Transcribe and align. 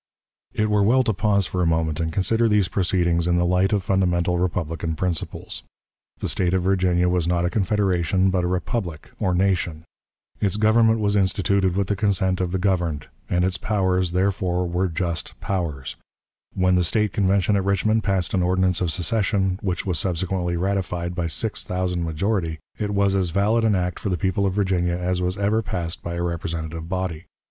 It 0.55 0.65
were 0.71 0.81
well 0.81 1.03
to 1.03 1.13
pause 1.13 1.45
for 1.45 1.61
a 1.61 1.67
moment 1.67 1.99
and 1.99 2.11
consider 2.11 2.49
these 2.49 2.67
proceedings 2.67 3.27
in 3.27 3.37
the 3.37 3.45
light 3.45 3.71
of 3.71 3.83
fundamental 3.83 4.39
republican 4.39 4.95
principles. 4.95 5.61
The 6.17 6.27
State 6.27 6.55
of 6.55 6.63
Virginia 6.63 7.07
was 7.07 7.27
not 7.27 7.45
a 7.45 7.51
confederation, 7.51 8.31
but 8.31 8.43
a 8.43 8.47
republic, 8.47 9.11
or 9.19 9.35
nation. 9.35 9.83
Its 10.39 10.55
government 10.55 11.01
was 11.01 11.15
instituted 11.15 11.75
with 11.75 11.85
the 11.87 11.95
consent 11.95 12.41
of 12.41 12.51
the 12.51 12.57
governed, 12.57 13.09
and 13.29 13.45
its 13.45 13.59
powers, 13.59 14.09
therefore, 14.11 14.67
were 14.67 14.87
"just 14.87 15.39
powers." 15.39 15.97
When 16.55 16.73
the 16.73 16.83
State 16.83 17.13
Convention 17.13 17.55
at 17.55 17.63
Richmond 17.63 18.03
passed 18.03 18.33
an 18.33 18.41
ordinance 18.41 18.81
of 18.81 18.91
secession, 18.91 19.59
which 19.61 19.85
was 19.85 19.99
subsequently 19.99 20.57
ratified 20.57 21.13
by 21.13 21.27
sixty 21.27 21.67
thousand 21.67 22.03
majority, 22.03 22.57
it 22.79 22.89
was 22.89 23.13
as 23.13 23.29
valid 23.29 23.63
an 23.63 23.75
act 23.75 23.99
for 23.99 24.09
the 24.09 24.17
people 24.17 24.47
of 24.47 24.53
Virginia 24.53 24.97
as 24.97 25.21
was 25.21 25.37
ever 25.37 25.61
passed 25.61 26.01
by 26.01 26.15
a 26.15 26.23
representative 26.23 26.89
body. 26.89 27.27